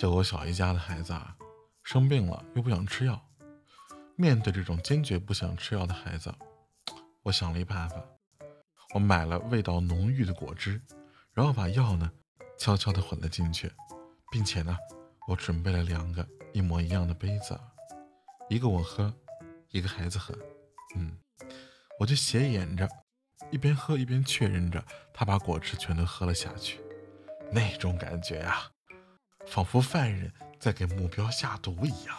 [0.00, 1.36] 就我小姨家的孩子啊，
[1.82, 3.22] 生病了又不想吃药。
[4.16, 6.34] 面对这种坚决不想吃药的孩子，
[7.22, 8.02] 我想了一办法，
[8.94, 10.80] 我买了味道浓郁的果汁，
[11.34, 12.10] 然后把药呢
[12.58, 13.70] 悄悄地混了进去，
[14.32, 14.74] 并且呢，
[15.28, 17.60] 我准备了两个一模一样的杯子，
[18.48, 19.14] 一个我喝，
[19.68, 20.34] 一个孩子喝。
[20.96, 21.14] 嗯，
[21.98, 22.88] 我就斜眼着，
[23.50, 24.82] 一边喝一边确认着
[25.12, 26.80] 他把果汁全都喝了下去，
[27.52, 28.62] 那种感觉呀，
[29.46, 32.16] 仿佛犯人在给目标下毒一样。